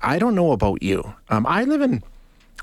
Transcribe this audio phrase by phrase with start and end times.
[0.00, 1.14] I don't know about you.
[1.28, 2.02] Um, I live in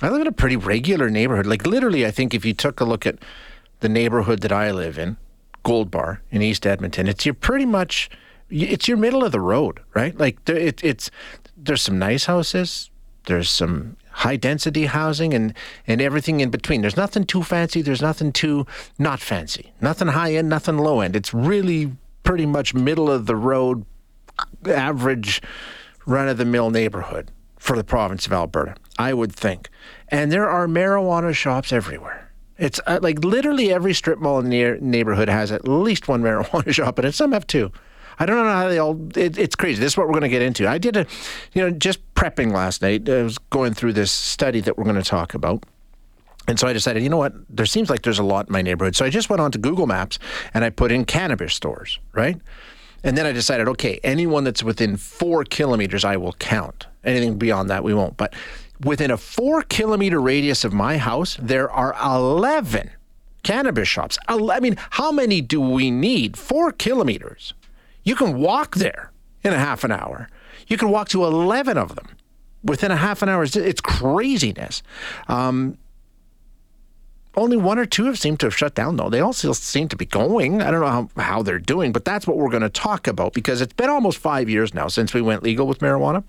[0.02, 1.46] I live in a pretty regular neighborhood.
[1.46, 3.18] Like literally, I think if you took a look at
[3.80, 5.18] the neighborhood that I live in,
[5.64, 8.10] Gold Bar in East Edmonton, it's your pretty much
[8.50, 10.18] it's your middle of the road, right?
[10.18, 11.10] Like it, it's
[11.58, 12.90] there's some nice houses,
[13.26, 15.54] there's some high density housing, and
[15.88, 16.82] and everything in between.
[16.82, 17.82] There's nothing too fancy.
[17.82, 18.66] There's nothing too
[19.00, 19.74] not fancy.
[19.82, 20.50] Nothing high end.
[20.50, 21.16] Nothing low end.
[21.16, 21.92] It's really
[22.24, 23.86] pretty much middle of the road,
[24.66, 25.42] average,
[26.06, 28.76] run of the mill neighborhood for the province of Alberta.
[28.98, 29.70] I would think,
[30.10, 32.32] and there are marijuana shops everywhere.
[32.58, 36.72] It's uh, like literally every strip mall in the neighborhood has at least one marijuana
[36.74, 37.72] shop, and some have two.
[38.18, 39.00] I don't know how they all.
[39.18, 39.80] It, it's crazy.
[39.82, 40.68] This is what we're going to get into.
[40.68, 41.06] I did a,
[41.54, 43.10] you know, just prepping last night.
[43.10, 45.66] I was going through this study that we're going to talk about.
[46.48, 47.34] And so I decided, you know what?
[47.50, 48.96] There seems like there's a lot in my neighborhood.
[48.96, 50.20] So I just went on to Google Maps
[50.54, 52.40] and I put in cannabis stores, right?
[53.06, 56.88] And then I decided, okay, anyone that's within four kilometers, I will count.
[57.04, 58.18] Anything beyond that, we won't.
[58.18, 58.34] But
[58.84, 62.90] within a four kilometer radius of my house, there are 11
[63.44, 64.18] cannabis shops.
[64.28, 66.36] I mean, how many do we need?
[66.36, 67.54] Four kilometers.
[68.04, 69.12] You can walk there
[69.44, 70.28] in a half an hour.
[70.68, 72.08] You can walk to 11 of them
[72.64, 73.44] within a half an hour.
[73.44, 74.82] It's craziness.
[75.28, 75.78] Um,
[77.38, 79.10] only one or two have seemed to have shut down, though.
[79.10, 80.62] They all still seem to be going.
[80.62, 83.34] I don't know how, how they're doing, but that's what we're going to talk about
[83.34, 86.24] because it's been almost five years now since we went legal with marijuana.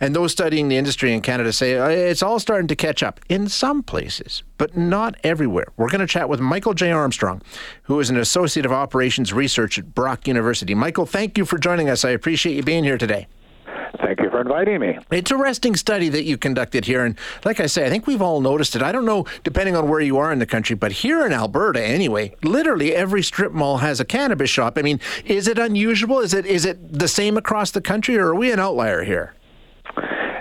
[0.00, 3.20] And those studying the industry in Canada say uh, it's all starting to catch up
[3.28, 5.68] in some places, but not everywhere.
[5.76, 6.92] We're going to chat with Michael J.
[6.92, 7.42] Armstrong,
[7.84, 10.74] who is an associate of operations research at Brock University.
[10.74, 12.04] Michael, thank you for joining us.
[12.04, 13.26] I appreciate you being here today.
[14.00, 14.98] Thank you for inviting me.
[15.10, 17.04] It's a interesting study that you conducted here.
[17.04, 18.82] And like I say, I think we've all noticed it.
[18.82, 21.80] I don't know, depending on where you are in the country, but here in Alberta
[21.80, 24.76] anyway, literally every strip mall has a cannabis shop.
[24.76, 26.18] I mean, is it unusual?
[26.20, 29.34] Is it is it the same across the country or are we an outlier here?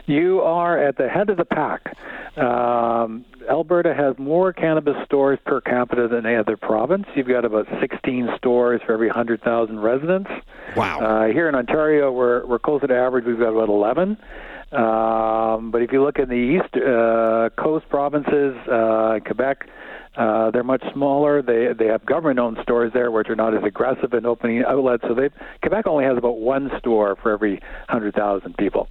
[0.07, 1.95] You are at the head of the pack.
[2.37, 7.05] Um, Alberta has more cannabis stores per capita than any other province.
[7.15, 10.29] You've got about 16 stores for every 100,000 residents.
[10.75, 10.99] Wow.
[10.99, 13.25] Uh, here in Ontario, we're we're closer to average.
[13.25, 14.17] We've got about 11.
[14.71, 19.69] Um, but if you look in the east uh, coast provinces, uh, Quebec,
[20.17, 21.41] uh, they're much smaller.
[21.41, 25.03] They they have government-owned stores there, which are not as aggressive in opening outlets.
[25.07, 25.29] So they
[25.61, 28.87] Quebec only has about one store for every hundred thousand people.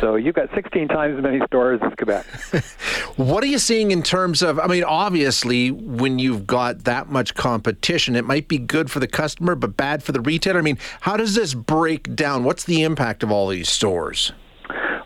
[0.00, 2.26] So you've got 16 times as many stores as Quebec.
[3.16, 4.58] what are you seeing in terms of?
[4.58, 9.08] I mean, obviously, when you've got that much competition, it might be good for the
[9.08, 10.58] customer, but bad for the retailer.
[10.58, 12.44] I mean, how does this break down?
[12.44, 14.32] What's the impact of all these stores?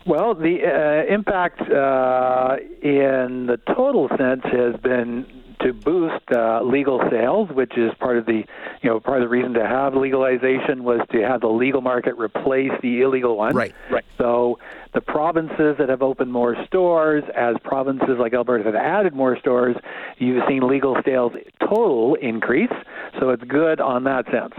[0.05, 5.25] Well, the uh, impact uh, in the total sense has been
[5.65, 8.43] to boost uh, legal sales, which is part of the
[8.81, 12.15] you know part of the reason to have legalization was to have the legal market
[12.17, 13.55] replace the illegal one.
[13.55, 13.73] Right.
[13.89, 14.05] Right.
[14.17, 14.59] So
[14.93, 19.75] the provinces that have opened more stores, as provinces like Alberta have added more stores,
[20.19, 22.71] you've seen legal sales total increase.
[23.19, 24.53] So it's good on that sense.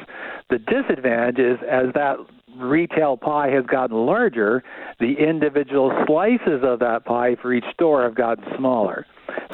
[0.50, 2.16] The disadvantage is as that
[2.56, 4.64] retail pie has gotten larger,
[4.98, 9.06] the individual slices of that pie for each store have gotten smaller.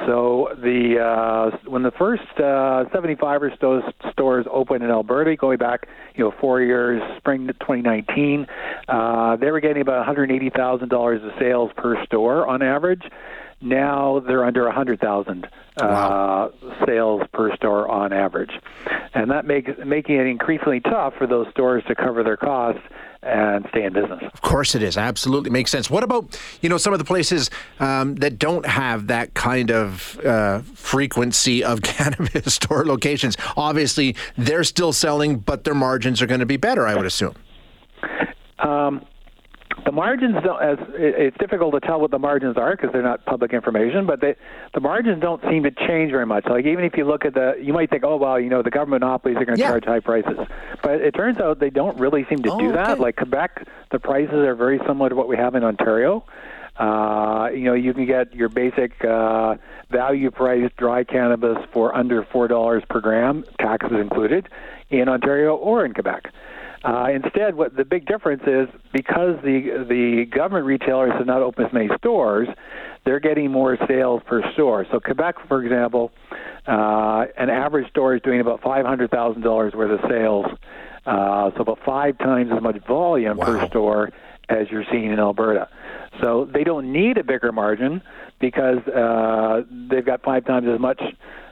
[0.05, 5.57] So the uh, when the first uh, 75 or so stores opened in Alberta, going
[5.57, 8.47] back you know four years, spring 2019,
[8.87, 13.03] uh, they were getting about $180,000 of sales per store on average.
[13.61, 15.49] Now they're under 100,000 uh,
[15.81, 16.51] wow.
[16.85, 18.51] sales per store on average,
[19.13, 22.81] and that makes making it increasingly tough for those stores to cover their costs
[23.25, 24.21] and stay in business.
[24.33, 24.97] Of course, it is.
[24.97, 25.89] Absolutely makes sense.
[25.89, 27.49] What about you know some of the places
[27.79, 33.37] um, that don't have that kind of uh, frequency of cannabis store locations?
[33.57, 36.87] Obviously, they're still selling, but their margins are going to be better.
[36.87, 37.35] I would assume.
[39.93, 43.53] Margins don't as it's difficult to tell what the margins are because they're not public
[43.53, 44.35] information but they,
[44.73, 47.53] the margins don't seem to change very much like even if you look at the
[47.61, 49.69] you might think oh well you know the government monopolies are going to yeah.
[49.69, 50.37] charge high prices
[50.81, 53.01] but it turns out they don't really seem to oh, do that okay.
[53.01, 56.25] like quebec the prices are very similar to what we have in ontario
[56.77, 59.55] uh, you know, you can get your basic uh,
[59.91, 64.49] value price dry cannabis for under four dollars per gram, taxes included,
[64.89, 66.31] in Ontario or in Quebec.
[66.83, 71.67] Uh, instead, what the big difference is because the the government retailers have not opened
[71.67, 72.47] as many stores,
[73.05, 74.85] they're getting more sales per store.
[74.91, 76.11] So Quebec, for example,
[76.67, 80.45] uh, an average store is doing about five hundred thousand dollars worth of sales,
[81.05, 83.45] uh, so about five times as much volume Wow.
[83.45, 84.09] per store
[84.53, 85.67] as you're seeing in Alberta.
[86.21, 88.01] So they don't need a bigger margin
[88.39, 91.01] because uh, they've got five times as much.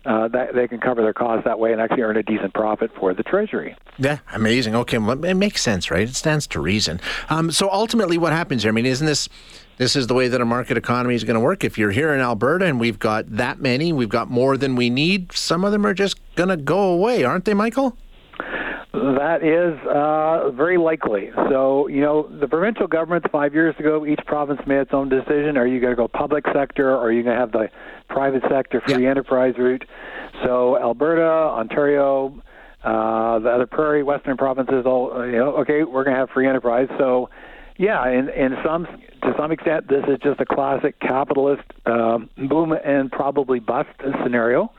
[0.03, 2.89] Uh, that they can cover their costs that way and actually earn a decent profit
[2.99, 3.75] for the treasury.
[3.99, 4.73] Yeah, amazing.
[4.73, 6.09] Okay, well, it makes sense, right?
[6.09, 6.99] It stands to reason.
[7.29, 8.71] Um, so ultimately, what happens here?
[8.71, 9.29] I mean, isn't this
[9.77, 11.63] this is the way that a market economy is going to work?
[11.63, 14.89] If you're here in Alberta and we've got that many, we've got more than we
[14.89, 15.33] need.
[15.33, 17.95] Some of them are just going to go away, aren't they, Michael?
[18.93, 21.31] That is uh, very likely.
[21.49, 25.55] So, you know, the provincial governments five years ago, each province made its own decision.
[25.55, 27.69] Are you going to go public sector or are you going to have the
[28.09, 29.11] private sector free Yeah.
[29.11, 29.85] enterprise route?
[30.43, 32.41] So, Alberta, Ontario,
[32.83, 36.29] uh, the other prairie western provinces, all, uh, you know, okay, we're going to have
[36.29, 36.89] free enterprise.
[36.97, 37.29] So,
[37.77, 38.85] yeah, in, in some
[39.23, 43.89] to some extent, this is just a classic capitalist um, boom and probably bust
[44.23, 44.71] scenario.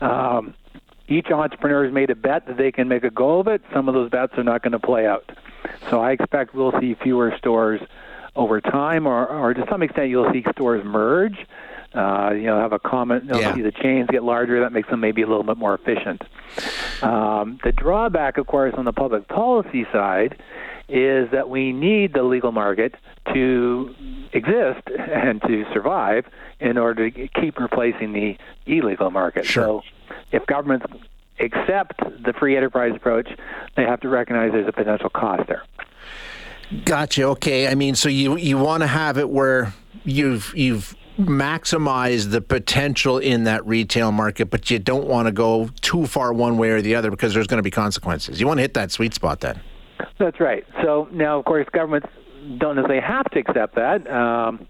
[0.00, 0.54] Um,
[1.12, 3.60] each entrepreneur has made a bet that they can make a go of it.
[3.74, 5.30] Some of those bets are not going to play out.
[5.90, 7.80] So I expect we'll see fewer stores
[8.34, 11.36] over time, or, or to some extent, you'll see stores merge.
[11.94, 13.26] Uh, you know, have a common.
[13.26, 13.54] You'll Yeah.
[13.54, 14.60] see the chains get larger.
[14.60, 16.22] That makes them maybe a little bit more efficient.
[17.02, 20.40] Um, the drawback, of course, on the public policy side,
[20.88, 22.94] is that we need the legal market
[23.34, 23.94] to
[24.32, 26.24] exist and to survive
[26.60, 28.36] in order to keep replacing the
[28.66, 29.44] illegal market.
[29.44, 29.64] Sure.
[29.64, 29.82] So
[30.32, 30.86] if governments
[31.40, 33.28] accept the free enterprise approach,
[33.76, 35.62] they have to recognize there's a potential cost there.
[36.84, 37.24] Gotcha.
[37.24, 37.68] Okay.
[37.68, 39.74] I mean, so you you want to have it where
[40.04, 45.68] you've you've maximized the potential in that retail market, but you don't want to go
[45.82, 48.40] too far one way or the other because there's going to be consequences.
[48.40, 49.60] You want to hit that sweet spot then.
[50.18, 50.64] That's right.
[50.82, 52.08] So now, of course, governments
[52.58, 54.10] don't necessarily have to accept that.
[54.10, 54.66] Um,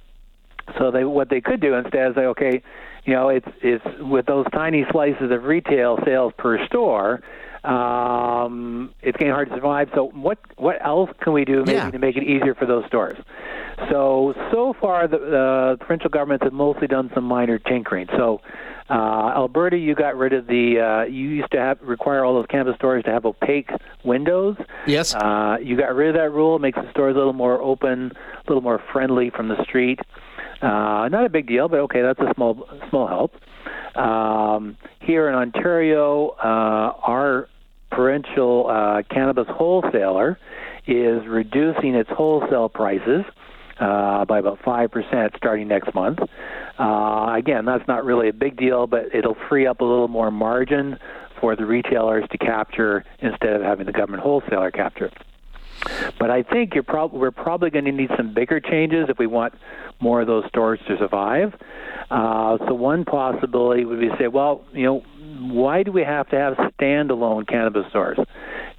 [0.79, 2.62] so they what they could do instead is say, okay,
[3.04, 7.20] you know, it's it's with those tiny slices of retail sales per store.
[7.64, 9.88] Um, it's getting hard to survive.
[9.94, 11.90] So what what else can we do maybe Yeah.
[11.90, 13.16] to make it easier for those stores?
[13.90, 18.08] So so far, the, the provincial governments have mostly done some minor tinkering.
[18.16, 18.40] So.
[18.90, 20.78] Uh, Alberta, you got rid of the.
[20.78, 23.70] Uh, you used to have require all those cannabis stores to have opaque
[24.05, 24.56] windows.
[24.87, 25.14] Yes.
[25.14, 26.56] Uh, you got rid of that rule.
[26.56, 30.00] It makes the stores a little more open, a little more friendly from the street.
[30.62, 33.32] Uh, not a big deal, but okay, that's a small small help.
[33.97, 37.49] Um, here in Ontario, uh, our
[37.91, 40.38] provincial uh, cannabis wholesaler
[40.87, 43.25] is reducing its wholesale prices
[43.81, 46.20] uh, by about five percent starting next month.
[46.79, 50.31] Uh, again, that's not really a big deal, but it'll free up a little more
[50.31, 50.97] margin
[51.41, 55.11] for the retailers to capture instead of having the government wholesaler capture.
[56.22, 59.26] But I think you're prob- we're probably going to need some bigger changes if we
[59.26, 59.54] want
[59.98, 61.52] more of those stores to survive.
[62.12, 65.00] Uh, so one possibility would be to say, well, you know,
[65.52, 68.20] why do we have to have standalone cannabis stores?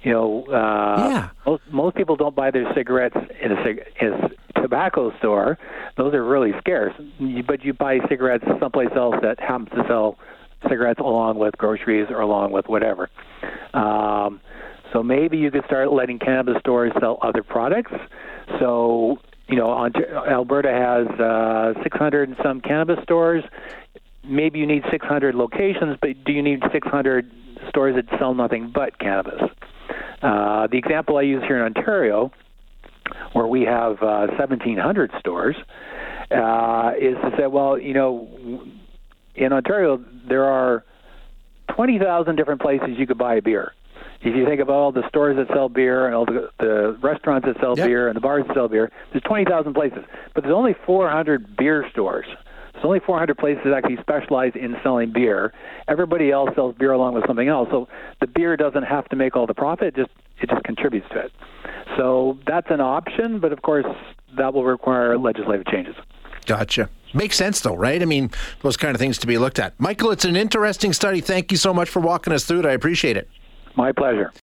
[0.02, 1.28] You know, uh, Yeah.
[1.44, 5.58] most most people don't buy their cigarettes in a, cig- in a tobacco store.
[5.98, 6.94] Those are really scarce.
[7.46, 10.16] But you buy cigarettes someplace else that happens to sell
[10.66, 13.10] cigarettes along with groceries or along with whatever.
[13.74, 14.40] Um,
[14.94, 17.92] so maybe you could start letting cannabis stores sell other products.
[18.58, 19.18] So
[19.48, 19.90] you know,
[20.26, 23.44] Alberta has uh, 600 and some cannabis stores.
[24.24, 27.30] Maybe you need 600 locations, but do you need 600
[27.68, 29.42] stores that sell nothing but cannabis?
[30.22, 32.32] Uh, the example I use here in Ontario,
[33.34, 35.56] where we have uh, 1,700 stores,
[36.30, 38.64] uh, is to say, well, you know,
[39.34, 40.84] in Ontario there are
[41.74, 43.72] 20,000 different places you could buy a beer.
[44.24, 47.46] If you think about all the stores that sell beer and all the, the restaurants
[47.46, 47.86] that sell Yep.
[47.86, 49.98] beer and the bars that sell beer, there's 20,000 places.
[50.34, 52.26] But there's only 400 beer stores.
[52.72, 55.52] There's only 400 places that actually specialize in selling beer.
[55.88, 57.68] Everybody else sells beer along with something else.
[57.70, 57.86] So
[58.20, 59.88] the beer doesn't have to make all the profit.
[59.88, 61.32] It just it just contributes to it.
[61.96, 63.86] So that's an option, but of course
[64.36, 65.94] that will require legislative changes.
[66.46, 66.88] Gotcha.
[67.14, 68.02] Makes sense, though, right?
[68.02, 68.30] I mean,
[68.62, 69.78] those kind of things to be looked at.
[69.78, 71.20] Michael, it's an interesting study.
[71.20, 72.66] Thank you so much for walking us through it.
[72.66, 73.28] I appreciate it.
[73.76, 74.32] My pleasure.